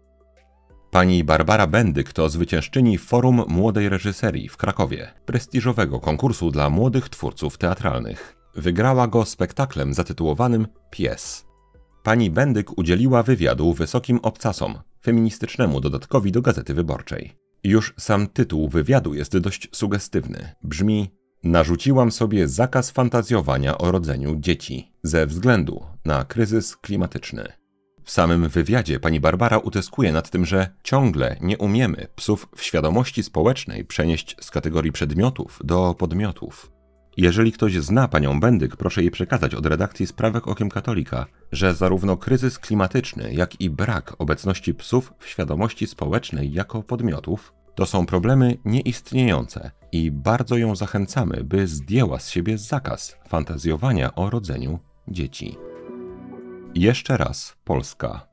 Pani 0.91 1.23
Barbara 1.23 1.67
Bendyk 1.67 2.13
to 2.13 2.29
zwyciężczyni 2.29 2.97
Forum 2.97 3.43
Młodej 3.47 3.89
Reżyserii 3.89 4.49
w 4.49 4.57
Krakowie, 4.57 5.11
prestiżowego 5.25 5.99
konkursu 5.99 6.51
dla 6.51 6.69
młodych 6.69 7.09
twórców 7.09 7.57
teatralnych. 7.57 8.37
Wygrała 8.55 9.07
go 9.07 9.25
spektaklem 9.25 9.93
zatytułowanym 9.93 10.67
Pies. 10.89 11.45
Pani 12.03 12.29
Bendyk 12.31 12.77
udzieliła 12.77 13.23
wywiadu 13.23 13.73
wysokim 13.73 14.19
obcasom, 14.23 14.79
feministycznemu 15.01 15.81
dodatkowi 15.81 16.31
do 16.31 16.41
Gazety 16.41 16.73
Wyborczej. 16.73 17.44
Już 17.65 17.93
sam 17.97 18.27
tytuł 18.27 18.69
wywiadu 18.69 19.13
jest 19.13 19.37
dość 19.37 19.69
sugestywny. 19.71 20.55
Brzmi: 20.63 21.09
Narzuciłam 21.43 22.11
sobie 22.11 22.47
zakaz 22.47 22.91
fantazjowania 22.91 23.77
o 23.77 23.91
rodzeniu 23.91 24.35
dzieci 24.39 24.91
ze 25.03 25.27
względu 25.27 25.85
na 26.05 26.25
kryzys 26.25 26.77
klimatyczny. 26.77 27.51
W 28.03 28.11
samym 28.11 28.49
wywiadzie 28.49 28.99
pani 28.99 29.19
Barbara 29.19 29.57
utyskuje 29.57 30.11
nad 30.11 30.29
tym, 30.29 30.45
że 30.45 30.69
ciągle 30.83 31.37
nie 31.41 31.57
umiemy 31.57 32.07
psów 32.15 32.47
w 32.55 32.63
świadomości 32.63 33.23
społecznej 33.23 33.85
przenieść 33.85 34.35
z 34.41 34.51
kategorii 34.51 34.91
przedmiotów 34.91 35.59
do 35.63 35.95
podmiotów. 35.97 36.74
Jeżeli 37.17 37.51
ktoś 37.51 37.73
zna 37.73 38.07
panią 38.07 38.39
Bendyk, 38.39 38.75
proszę 38.75 39.01
jej 39.01 39.11
przekazać 39.11 39.55
od 39.55 39.65
redakcji 39.65 40.07
Sprawek 40.07 40.47
Okiem 40.47 40.69
Katolika, 40.69 41.25
że 41.51 41.73
zarówno 41.73 42.17
kryzys 42.17 42.59
klimatyczny, 42.59 43.33
jak 43.33 43.61
i 43.61 43.69
brak 43.69 44.15
obecności 44.17 44.73
psów 44.73 45.13
w 45.19 45.27
świadomości 45.27 45.87
społecznej 45.87 46.53
jako 46.53 46.83
podmiotów 46.83 47.53
to 47.75 47.85
są 47.85 48.05
problemy 48.05 48.57
nieistniejące 48.65 49.71
i 49.91 50.11
bardzo 50.11 50.57
ją 50.57 50.75
zachęcamy, 50.75 51.43
by 51.43 51.67
zdjęła 51.67 52.19
z 52.19 52.29
siebie 52.29 52.57
zakaz 52.57 53.17
fantazjowania 53.27 54.15
o 54.15 54.29
rodzeniu 54.29 54.79
dzieci. 55.07 55.57
Jeszcze 56.75 57.17
raz 57.17 57.55
Polska. 57.63 58.27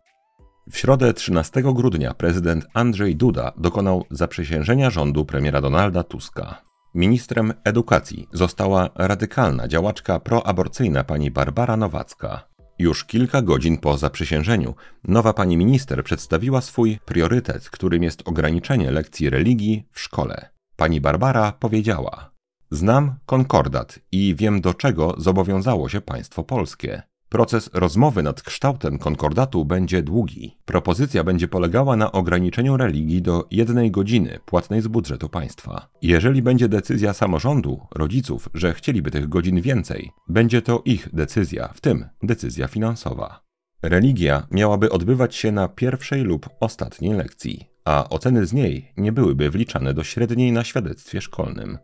W 0.70 0.78
środę 0.78 1.14
13 1.14 1.62
grudnia 1.62 2.14
prezydent 2.14 2.66
Andrzej 2.74 3.16
Duda 3.16 3.52
dokonał 3.56 4.04
zaprzysiężenia 4.10 4.90
rządu 4.90 5.24
premiera 5.24 5.60
Donalda 5.60 6.02
Tuska. 6.02 6.71
Ministrem 6.94 7.52
edukacji 7.64 8.28
została 8.32 8.90
radykalna 8.94 9.68
działaczka 9.68 10.20
proaborcyjna 10.20 11.04
pani 11.04 11.30
Barbara 11.30 11.76
Nowacka. 11.76 12.48
Już 12.78 13.04
kilka 13.04 13.42
godzin 13.42 13.78
po 13.78 13.98
zaprzysiężeniu 13.98 14.74
nowa 15.04 15.32
pani 15.32 15.56
minister 15.56 16.04
przedstawiła 16.04 16.60
swój 16.60 16.98
priorytet, 17.04 17.70
którym 17.70 18.02
jest 18.02 18.28
ograniczenie 18.28 18.90
lekcji 18.90 19.30
religii 19.30 19.86
w 19.92 20.00
szkole. 20.00 20.48
Pani 20.76 21.00
Barbara 21.00 21.52
powiedziała: 21.52 22.30
Znam 22.70 23.14
konkordat 23.26 23.98
i 24.12 24.34
wiem, 24.38 24.60
do 24.60 24.74
czego 24.74 25.14
zobowiązało 25.18 25.88
się 25.88 26.00
państwo 26.00 26.44
polskie. 26.44 27.02
Proces 27.32 27.70
rozmowy 27.72 28.22
nad 28.22 28.42
kształtem 28.42 28.98
konkordatu 28.98 29.64
będzie 29.64 30.02
długi. 30.02 30.56
Propozycja 30.64 31.24
będzie 31.24 31.48
polegała 31.48 31.96
na 31.96 32.12
ograniczeniu 32.12 32.76
religii 32.76 33.22
do 33.22 33.48
jednej 33.50 33.90
godziny 33.90 34.38
płatnej 34.46 34.80
z 34.80 34.88
budżetu 34.88 35.28
państwa. 35.28 35.88
Jeżeli 36.02 36.42
będzie 36.42 36.68
decyzja 36.68 37.12
samorządu, 37.12 37.80
rodziców, 37.94 38.48
że 38.54 38.74
chcieliby 38.74 39.10
tych 39.10 39.28
godzin 39.28 39.60
więcej, 39.60 40.10
będzie 40.28 40.62
to 40.62 40.82
ich 40.84 41.08
decyzja, 41.12 41.68
w 41.74 41.80
tym 41.80 42.04
decyzja 42.22 42.68
finansowa. 42.68 43.40
Religia 43.82 44.46
miałaby 44.50 44.90
odbywać 44.90 45.34
się 45.34 45.52
na 45.52 45.68
pierwszej 45.68 46.22
lub 46.22 46.48
ostatniej 46.60 47.12
lekcji, 47.12 47.66
a 47.84 48.08
oceny 48.08 48.46
z 48.46 48.52
niej 48.52 48.92
nie 48.96 49.12
byłyby 49.12 49.50
wliczane 49.50 49.94
do 49.94 50.04
średniej 50.04 50.52
na 50.52 50.64
świadectwie 50.64 51.20
szkolnym. 51.20 51.78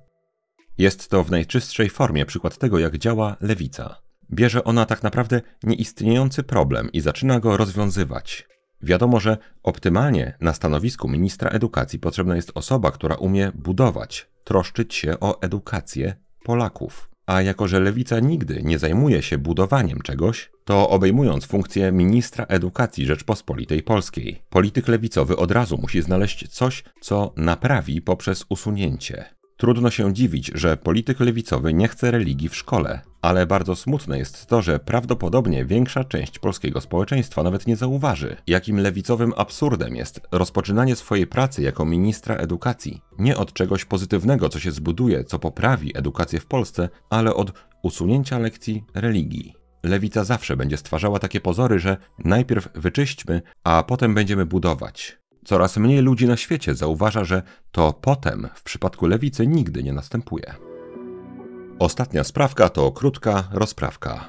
Jest 0.78 1.08
to 1.10 1.24
w 1.24 1.30
najczystszej 1.30 1.90
formie 1.90 2.26
przykład 2.26 2.58
tego, 2.58 2.78
jak 2.78 2.98
działa 2.98 3.36
lewica 3.40 4.07
bierze 4.32 4.64
ona 4.64 4.86
tak 4.86 5.02
naprawdę 5.02 5.40
nieistniejący 5.62 6.42
problem 6.42 6.92
i 6.92 7.00
zaczyna 7.00 7.40
go 7.40 7.56
rozwiązywać. 7.56 8.48
Wiadomo, 8.82 9.20
że 9.20 9.36
optymalnie 9.62 10.36
na 10.40 10.54
stanowisku 10.54 11.08
ministra 11.08 11.50
edukacji 11.50 11.98
potrzebna 11.98 12.36
jest 12.36 12.52
osoba, 12.54 12.90
która 12.90 13.16
umie 13.16 13.52
budować, 13.54 14.30
troszczyć 14.44 14.94
się 14.94 15.20
o 15.20 15.40
edukację 15.42 16.14
Polaków. 16.44 17.10
A 17.26 17.42
jako, 17.42 17.68
że 17.68 17.80
lewica 17.80 18.20
nigdy 18.20 18.62
nie 18.62 18.78
zajmuje 18.78 19.22
się 19.22 19.38
budowaniem 19.38 20.00
czegoś, 20.00 20.50
to 20.64 20.90
obejmując 20.90 21.46
funkcję 21.46 21.92
ministra 21.92 22.44
edukacji 22.44 23.06
Rzeczpospolitej 23.06 23.82
Polskiej, 23.82 24.42
polityk 24.50 24.88
lewicowy 24.88 25.36
od 25.36 25.50
razu 25.50 25.78
musi 25.78 26.02
znaleźć 26.02 26.48
coś, 26.48 26.84
co 27.00 27.32
naprawi 27.36 28.02
poprzez 28.02 28.44
usunięcie. 28.48 29.37
Trudno 29.58 29.90
się 29.90 30.14
dziwić, 30.14 30.50
że 30.54 30.76
polityk 30.76 31.20
lewicowy 31.20 31.74
nie 31.74 31.88
chce 31.88 32.10
religii 32.10 32.48
w 32.48 32.56
szkole, 32.56 33.00
Ale 33.22 33.46
bardzo 33.46 33.76
smutne 33.76 34.18
jest 34.18 34.46
to, 34.46 34.62
że 34.62 34.78
prawdopodobnie 34.78 35.64
większa 35.64 36.04
część 36.04 36.38
polskiego 36.38 36.80
społeczeństwa 36.80 37.42
nawet 37.42 37.66
nie 37.66 37.76
zauważy, 37.76 38.36
jakim 38.46 38.80
lewicowym 38.80 39.32
absurdem 39.36 39.96
jest 39.96 40.20
rozpoczynanie 40.32 40.96
swojej 40.96 41.26
pracy 41.26 41.62
jako 41.62 41.84
ministra 41.84 42.34
edukacji. 42.34 43.02
Nie 43.18 43.36
od 43.36 43.52
czegoś 43.52 43.84
pozytywnego, 43.84 44.48
co 44.48 44.60
się 44.60 44.70
zbuduje, 44.70 45.24
co 45.24 45.38
poprawi 45.38 45.98
edukację 45.98 46.40
w 46.40 46.46
Polsce, 46.46 46.88
ale 47.10 47.34
od 47.34 47.52
usunięcia 47.82 48.38
lekcji 48.38 48.84
religii. 48.94 49.54
Lewica 49.82 50.24
zawsze 50.24 50.56
będzie 50.56 50.76
stwarzała 50.76 51.18
takie 51.18 51.40
pozory, 51.40 51.78
że 51.78 51.96
najpierw 52.18 52.68
wyczyśćmy, 52.74 53.42
a 53.64 53.82
potem 53.82 54.14
będziemy 54.14 54.46
budować. 54.46 55.17
Coraz 55.48 55.76
mniej 55.76 56.00
ludzi 56.00 56.26
na 56.26 56.36
świecie 56.36 56.74
zauważa, 56.74 57.24
że 57.24 57.42
to 57.72 57.92
potem 57.92 58.48
w 58.54 58.62
przypadku 58.62 59.06
lewicy 59.06 59.46
nigdy 59.46 59.82
nie 59.82 59.92
następuje. 59.92 60.54
Ostatnia 61.78 62.24
sprawka 62.24 62.68
to 62.68 62.92
krótka 62.92 63.48
rozprawka. 63.52 64.28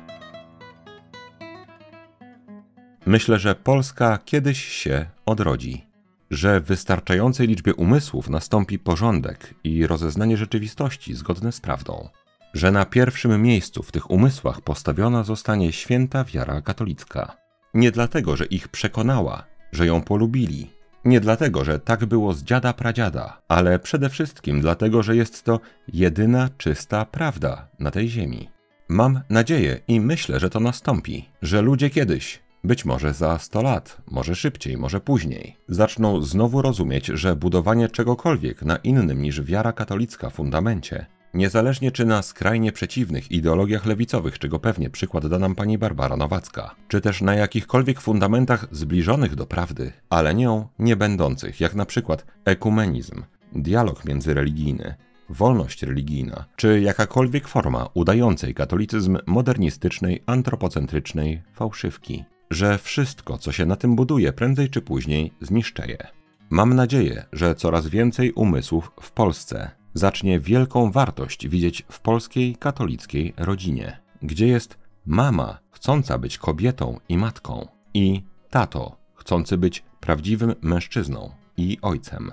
Myślę, 3.05 3.39
że 3.39 3.55
Polska 3.55 4.19
kiedyś 4.25 4.65
się 4.65 5.05
odrodzi, 5.25 5.85
że 6.31 6.59
w 6.59 6.65
wystarczającej 6.65 7.47
liczbie 7.47 7.75
umysłów 7.75 8.29
nastąpi 8.29 8.79
porządek 8.79 9.53
i 9.63 9.87
rozeznanie 9.87 10.37
rzeczywistości 10.37 11.13
zgodne 11.13 11.51
z 11.51 11.59
prawdą, 11.59 12.09
że 12.53 12.71
na 12.71 12.85
pierwszym 12.85 13.41
miejscu 13.41 13.83
w 13.83 13.91
tych 13.91 14.11
umysłach 14.11 14.61
postawiona 14.61 15.23
zostanie 15.23 15.71
święta 15.71 16.23
wiara 16.23 16.61
katolicka. 16.61 17.37
Nie 17.73 17.91
dlatego, 17.91 18.35
że 18.35 18.45
ich 18.45 18.67
przekonała, 18.67 19.43
że 19.71 19.85
ją 19.85 20.01
polubili, 20.01 20.78
nie 21.05 21.19
dlatego, 21.19 21.65
że 21.65 21.79
tak 21.79 22.05
było 22.05 22.33
z 22.33 22.43
dziada 22.43 22.73
pradziada, 22.73 23.41
ale 23.47 23.79
przede 23.79 24.09
wszystkim 24.09 24.61
dlatego, 24.61 25.03
że 25.03 25.15
jest 25.15 25.43
to 25.43 25.59
jedyna 25.93 26.49
czysta 26.57 27.05
prawda 27.05 27.67
na 27.79 27.91
tej 27.91 28.09
ziemi. 28.09 28.49
Mam 28.89 29.21
nadzieję 29.29 29.79
i 29.87 30.01
myślę, 30.01 30.39
że 30.39 30.49
to 30.49 30.59
nastąpi, 30.59 31.29
że 31.41 31.61
ludzie 31.61 31.89
kiedyś, 31.89 32.39
być 32.63 32.85
może 32.85 33.13
za 33.13 33.37
100 33.39 33.61
lat, 33.61 33.97
może 34.11 34.35
szybciej, 34.35 34.77
może 34.77 34.99
później, 34.99 35.57
zaczną 35.67 36.21
znowu 36.21 36.61
rozumieć, 36.61 37.05
że 37.05 37.35
budowanie 37.35 37.89
czegokolwiek 37.89 38.61
na 38.61 38.77
innym 38.77 39.21
niż 39.21 39.41
wiara 39.41 39.73
katolicka 39.73 40.29
fundamencie 40.29 41.05
Niezależnie 41.33 41.91
czy 41.91 42.05
na 42.05 42.21
skrajnie 42.21 42.71
przeciwnych 42.71 43.31
ideologiach 43.31 43.85
lewicowych, 43.85 44.39
czego 44.39 44.59
pewnie 44.59 44.89
przykład 44.89 45.27
da 45.27 45.39
nam 45.39 45.55
pani 45.55 45.77
Barbara 45.77 46.17
Nowacka, 46.17 46.75
czy 46.87 47.01
też 47.01 47.21
na 47.21 47.35
jakichkolwiek 47.35 48.01
fundamentach 48.01 48.67
zbliżonych 48.71 49.35
do 49.35 49.45
prawdy, 49.45 49.91
ale 50.09 50.35
nią 50.35 50.67
nie 50.79 50.95
będących, 50.95 51.59
jak 51.59 51.75
na 51.75 51.85
przykład 51.85 52.25
ekumenizm, 52.45 53.23
dialog 53.53 54.05
międzyreligijny, 54.05 54.95
wolność 55.29 55.83
religijna, 55.83 56.45
czy 56.55 56.81
jakakolwiek 56.81 57.47
forma 57.47 57.89
udającej 57.93 58.53
katolicyzm 58.53 59.17
modernistycznej, 59.25 60.23
antropocentrycznej 60.25 61.41
fałszywki, 61.53 62.23
że 62.51 62.77
wszystko, 62.77 63.37
co 63.37 63.51
się 63.51 63.65
na 63.65 63.75
tym 63.75 63.95
buduje, 63.95 64.33
prędzej 64.33 64.69
czy 64.69 64.81
później 64.81 65.33
zniszczeje. 65.41 66.07
Mam 66.49 66.73
nadzieję, 66.73 67.25
że 67.33 67.55
coraz 67.55 67.87
więcej 67.87 68.31
umysłów 68.31 68.91
w 69.01 69.11
Polsce 69.11 69.71
zacznie 69.99 70.39
wielką 70.39 70.91
wartość 70.91 71.47
widzieć 71.47 71.85
w 71.89 71.99
polskiej 71.99 72.55
katolickiej 72.55 73.33
rodzinie, 73.37 73.99
gdzie 74.21 74.47
jest 74.47 74.77
mama 75.05 75.59
chcąca 75.71 76.17
być 76.17 76.37
kobietą 76.37 76.99
i 77.09 77.17
matką, 77.17 77.67
i 77.93 78.23
tato 78.49 78.97
chcący 79.15 79.57
być 79.57 79.83
prawdziwym 79.99 80.55
mężczyzną 80.61 81.31
i 81.57 81.77
ojcem. 81.81 82.31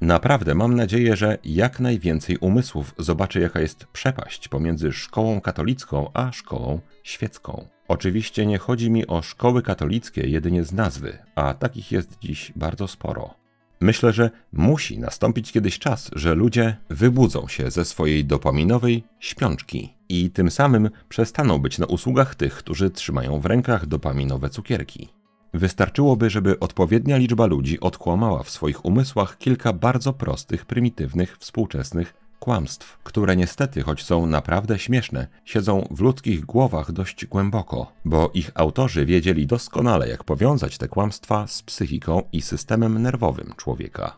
Naprawdę 0.00 0.54
mam 0.54 0.74
nadzieję, 0.74 1.16
że 1.16 1.38
jak 1.44 1.80
najwięcej 1.80 2.38
umysłów 2.38 2.94
zobaczy, 2.98 3.40
jaka 3.40 3.60
jest 3.60 3.84
przepaść 3.84 4.48
pomiędzy 4.48 4.92
szkołą 4.92 5.40
katolicką 5.40 6.10
a 6.14 6.32
szkołą 6.32 6.80
świecką. 7.02 7.68
Oczywiście 7.88 8.46
nie 8.46 8.58
chodzi 8.58 8.90
mi 8.90 9.06
o 9.06 9.22
szkoły 9.22 9.62
katolickie 9.62 10.28
jedynie 10.28 10.64
z 10.64 10.72
nazwy, 10.72 11.18
a 11.34 11.54
takich 11.54 11.92
jest 11.92 12.18
dziś 12.20 12.52
bardzo 12.56 12.88
sporo. 12.88 13.34
Myślę, 13.80 14.12
że 14.12 14.30
musi 14.52 14.98
nastąpić 14.98 15.52
kiedyś 15.52 15.78
czas, 15.78 16.10
że 16.14 16.34
ludzie 16.34 16.76
wybudzą 16.90 17.48
się 17.48 17.70
ze 17.70 17.84
swojej 17.84 18.24
dopaminowej 18.24 19.04
śpiączki 19.20 19.94
i 20.08 20.30
tym 20.30 20.50
samym 20.50 20.90
przestaną 21.08 21.58
być 21.58 21.78
na 21.78 21.86
usługach 21.86 22.34
tych, 22.34 22.54
którzy 22.54 22.90
trzymają 22.90 23.40
w 23.40 23.46
rękach 23.46 23.86
dopaminowe 23.86 24.50
cukierki. 24.50 25.08
Wystarczyłoby, 25.54 26.30
żeby 26.30 26.60
odpowiednia 26.60 27.16
liczba 27.16 27.46
ludzi 27.46 27.80
odkłamała 27.80 28.42
w 28.42 28.50
swoich 28.50 28.84
umysłach 28.84 29.38
kilka 29.38 29.72
bardzo 29.72 30.12
prostych, 30.12 30.66
prymitywnych, 30.66 31.36
współczesnych 31.38 32.14
kłamstw, 32.38 32.98
które 33.02 33.36
niestety, 33.36 33.82
choć 33.82 34.02
są 34.02 34.26
naprawdę 34.26 34.78
śmieszne, 34.78 35.26
siedzą 35.44 35.88
w 35.90 36.00
ludzkich 36.00 36.44
głowach 36.44 36.92
dość 36.92 37.26
głęboko, 37.26 37.92
bo 38.04 38.30
ich 38.34 38.50
autorzy 38.54 39.06
wiedzieli 39.06 39.46
doskonale, 39.46 40.08
jak 40.08 40.24
powiązać 40.24 40.78
te 40.78 40.88
kłamstwa 40.88 41.46
z 41.46 41.62
psychiką 41.62 42.22
i 42.32 42.42
systemem 42.42 43.02
nerwowym 43.02 43.52
człowieka. 43.56 44.16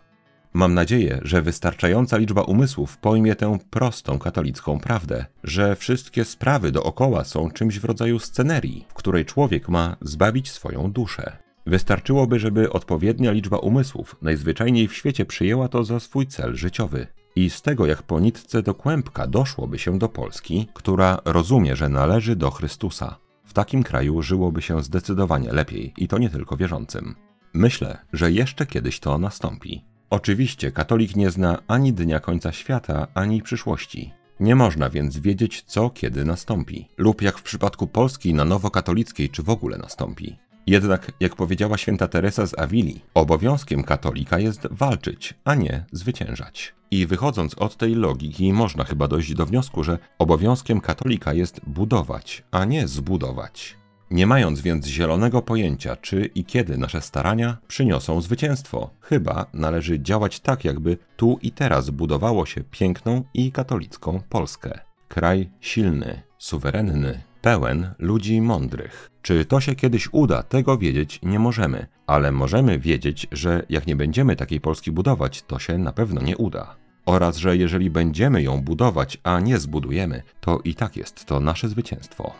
Mam 0.53 0.75
nadzieję, 0.75 1.21
że 1.23 1.43
wystarczająca 1.43 2.17
liczba 2.17 2.43
umysłów 2.43 2.99
pojmie 2.99 3.37
tę 3.37 3.59
prostą 3.71 4.19
katolicką 4.19 4.81
prawdę, 4.81 5.27
że 5.45 5.77
wszystkie 5.77 6.25
sprawy 6.25 6.73
dookoła 6.73 7.25
są 7.25 7.51
czymś 7.51 7.79
w 7.79 7.85
rodzaju 7.85 8.19
scenerii, 8.19 8.87
w 8.89 8.95
której 8.95 9.25
człowiek 9.25 9.69
ma 9.69 9.97
zbawić 10.01 10.51
swoją 10.51 10.93
duszę. 10.93 11.37
Wystarczyłoby, 11.67 12.39
żeby 12.39 12.73
odpowiednia 12.73 13.33
liczba 13.33 13.59
umysłów 13.59 14.17
najzwyczajniej 14.23 14.89
w 14.89 14.95
świecie 14.95 15.27
przyjęła 15.27 15.69
to 15.69 15.85
za 15.85 16.01
swój 16.01 16.27
cel 16.27 16.57
życiowy. 16.57 17.07
I 17.41 17.51
z 17.51 17.63
tego 17.63 17.87
jak 17.87 18.03
po 18.03 18.21
nitce 18.21 18.63
do 18.63 18.75
kłębka 18.75 19.27
doszłoby 19.27 19.79
się 19.79 19.99
do 19.99 20.09
Polski, 20.09 20.69
która 20.75 21.19
rozumie, 21.25 21.77
że 21.77 21.89
należy 21.89 22.37
do 22.37 22.51
Chrystusa. 22.51 23.17
W 23.45 23.53
takim 23.53 23.83
kraju 23.83 24.23
żyłoby 24.23 24.63
się 24.63 24.83
zdecydowanie 24.83 25.53
lepiej 25.53 25.93
i 25.99 26.09
to 26.09 26.19
nie 26.19 26.31
tylko 26.31 26.57
wierzącym. 26.57 27.15
Myślę, 27.55 27.99
że 28.13 28.33
jeszcze 28.33 28.67
kiedyś 28.67 29.01
to 29.01 29.19
nastąpi. 29.19 29.85
Oczywiście 30.11 30.73
katolik 30.73 31.17
nie 31.17 31.31
zna 31.31 31.63
ani 31.69 31.93
dnia 31.93 32.21
końca 32.21 32.53
świata, 32.53 33.07
ani 33.15 33.43
przyszłości. 33.43 34.13
Nie 34.41 34.55
można 34.55 34.91
więc 34.91 35.19
wiedzieć, 35.19 35.63
co 35.67 35.91
kiedy 35.91 36.25
nastąpi, 36.25 36.89
lub 36.99 37.23
jak 37.23 37.39
w 37.39 37.43
przypadku 37.43 37.87
Polski 37.87 38.35
na 38.35 38.45
nowo 38.45 38.71
katolickiej, 38.71 39.31
czy 39.31 39.43
w 39.43 39.51
ogóle 39.51 39.79
nastąpi. 39.79 40.37
Jednak, 40.71 41.13
jak 41.21 41.37
powiedziała 41.37 41.79
święta 41.79 42.09
Teresa 42.09 42.47
z 42.47 42.59
Avili, 42.59 43.01
obowiązkiem 43.15 43.83
katolika 43.83 44.39
jest 44.39 44.69
walczyć, 44.71 45.35
a 45.45 45.55
nie 45.55 45.85
zwyciężać. 45.93 46.75
I 46.91 47.07
wychodząc 47.07 47.55
od 47.55 47.77
tej 47.77 47.95
logiki, 47.95 48.53
można 48.53 48.85
chyba 48.85 49.09
dojść 49.09 49.35
do 49.35 49.47
wniosku, 49.47 49.85
że 49.85 49.99
obowiązkiem 50.19 50.81
katolika 50.81 51.33
jest 51.33 51.61
budować, 51.67 52.45
a 52.51 52.65
nie 52.65 52.89
zbudować. 52.89 53.77
Nie 54.11 54.27
mając 54.27 54.61
więc 54.61 54.87
zielonego 54.87 55.43
pojęcia, 55.43 55.97
czy 55.97 56.31
i 56.35 56.45
kiedy 56.45 56.79
nasze 56.79 57.01
starania 57.01 57.57
przyniosą 57.69 58.21
zwycięstwo, 58.21 58.91
chyba 59.01 59.47
należy 59.55 60.01
działać 60.01 60.41
tak, 60.41 60.65
jakby 60.65 60.99
tu 61.17 61.39
i 61.43 61.53
teraz 61.53 61.91
budowało 61.91 62.47
się 62.47 62.65
piękną 62.71 63.25
i 63.35 63.53
katolicką 63.53 64.21
Polskę. 64.29 64.79
Kraj 65.09 65.51
silny, 65.61 66.23
suwerenny, 66.39 67.30
pełen 67.41 67.95
ludzi 67.99 68.41
mądrych. 68.41 69.11
Czy 69.23 69.45
to 69.45 69.61
się 69.61 69.75
kiedyś 69.75 70.09
uda, 70.13 70.43
tego 70.43 70.79
wiedzieć 70.79 71.21
nie 71.23 71.39
możemy, 71.39 71.87
ale 72.07 72.33
możemy 72.33 72.79
wiedzieć, 72.79 73.27
że 73.33 73.67
jak 73.69 73.87
nie 73.87 73.97
będziemy 73.97 74.37
takiej 74.37 74.61
Polski 74.61 74.93
budować, 74.93 75.43
to 75.43 75.59
się 75.59 75.79
na 75.79 75.93
pewno 75.93 76.23
nie 76.23 76.37
uda. 76.37 76.77
Oraz, 77.07 77.37
że 77.37 77.57
jeżeli 77.57 77.91
będziemy 77.91 78.43
ją 78.43 78.61
budować, 78.61 79.19
a 79.23 79.41
nie 79.41 79.59
zbudujemy, 79.59 80.23
to 80.41 80.61
i 80.65 80.75
tak 80.75 80.97
jest 80.97 81.25
to 81.25 81.41
nasze 81.41 81.69
zwycięstwo. 81.69 82.33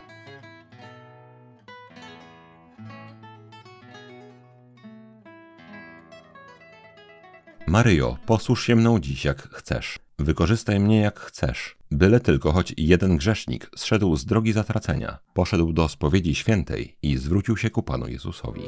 Maryjo, 7.67 8.17
posłuż 8.27 8.67
się 8.67 8.77
mną 8.77 9.01
dziś 9.01 9.25
jak 9.25 9.43
chcesz. 9.43 9.99
Wykorzystaj 10.21 10.81
mnie 10.81 11.01
jak 11.01 11.21
chcesz. 11.21 11.77
Byle 11.91 12.21
tylko 12.21 12.53
choć 12.53 12.75
jeden 12.77 13.17
grzesznik 13.17 13.71
zszedł 13.77 14.17
z 14.17 14.25
drogi 14.25 14.53
zatracenia, 14.53 15.19
poszedł 15.35 15.73
do 15.73 15.89
spowiedzi 15.89 16.35
świętej 16.35 16.97
i 17.03 17.17
zwrócił 17.17 17.57
się 17.57 17.71
ku 17.71 17.83
Panu 17.83 18.09
Jezusowi. 18.09 18.63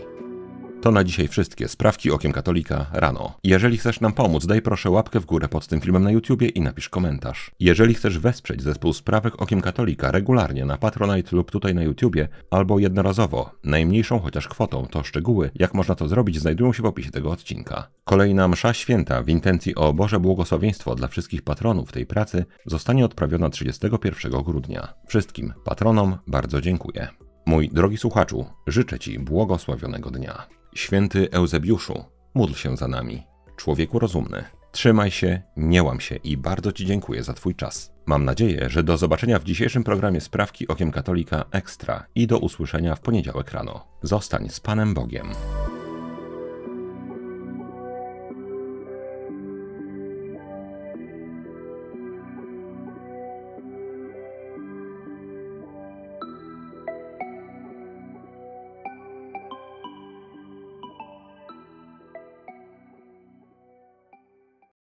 To 0.83 0.91
na 0.91 1.05
dzisiaj 1.05 1.29
wszystkie 1.29 1.69
sprawki 1.69 2.11
okiem 2.11 2.33
katolika 2.33 2.87
rano. 2.93 3.35
Jeżeli 3.45 3.79
chcesz 3.79 4.01
nam 4.01 4.13
pomóc, 4.13 4.47
daj 4.47 4.63
proszę 4.63 4.91
łapkę 4.91 5.21
w 5.21 5.27
górę 5.27 5.49
pod 5.49 5.67
tym 5.67 5.81
filmem 5.81 6.05
na 6.05 6.11
YouTubie 6.11 6.49
i 6.49 6.61
napisz 6.61 6.89
komentarz. 6.89 7.51
Jeżeli 7.61 7.95
chcesz 7.95 8.19
wesprzeć 8.19 8.63
zespół 8.63 8.93
sprawek 8.93 9.43
okiem 9.43 9.61
katolika 9.61 10.11
regularnie 10.11 10.65
na 10.65 10.79
Patronite 10.79 11.37
lub 11.37 11.51
tutaj 11.51 11.75
na 11.75 11.83
YouTubie, 11.83 12.29
albo 12.51 12.79
jednorazowo, 12.79 13.51
najmniejszą 13.65 14.19
chociaż 14.19 14.49
kwotą, 14.49 14.87
to 14.87 15.03
szczegóły, 15.03 15.51
jak 15.55 15.75
można 15.75 15.95
to 15.95 16.09
zrobić, 16.09 16.39
znajdują 16.39 16.73
się 16.73 16.83
w 16.83 16.87
opisie 16.87 17.11
tego 17.11 17.31
odcinka. 17.31 17.89
Kolejna 18.05 18.49
msza 18.49 18.73
święta 18.75 19.23
w 19.23 19.29
intencji 19.29 19.75
o 19.75 19.93
Boże 19.93 20.21
błogosławieństwo 20.21 20.95
dla 20.95 21.09
wszystkich 21.09 21.43
patronów 21.43 21.93
tej 21.93 22.07
pracy 22.07 22.45
zostanie 22.67 23.05
odprawiona 23.05 23.51
31 23.51 24.43
grudnia. 24.43 24.95
Wszystkim 25.07 25.53
patronom 25.65 26.17
bardzo 26.27 26.61
dziękuję. 26.61 27.09
Mój 27.47 27.69
drogi 27.69 27.97
słuchaczu, 27.97 28.47
życzę 28.67 28.99
Ci 28.99 29.19
błogosławionego 29.19 30.11
dnia. 30.11 30.62
Święty 30.75 31.31
Eusebiuszu, 31.31 32.05
módl 32.35 32.55
się 32.55 32.77
za 32.77 32.89
nami. 32.89 33.23
Człowieku 33.57 33.99
rozumny, 33.99 34.45
Trzymaj 34.73 35.11
się, 35.11 35.43
nie 35.57 35.83
łam 35.83 36.01
się 36.01 36.17
i 36.17 36.37
bardzo 36.37 36.73
Ci 36.73 36.87
dziękuję 36.87 37.23
za 37.23 37.35
Twój 37.35 37.55
czas. 37.55 37.93
Mam 38.07 38.25
nadzieję, 38.25 38.71
że 38.71 38.83
do 38.83 38.97
zobaczenia 38.97 39.39
w 39.39 39.45
dzisiejszym 39.45 39.85
programie 39.85 40.21
Sprawki 40.21 40.69
Okiem 40.69 40.91
Katolika 40.91 41.45
Ekstra 41.51 42.07
i 42.15 42.27
do 42.27 42.39
usłyszenia 42.39 42.95
w 42.95 43.01
poniedziałek 43.01 43.51
rano. 43.51 43.87
Zostań 44.03 44.49
z 44.49 44.61
Panem 44.61 44.95
Bogiem. 44.95 45.27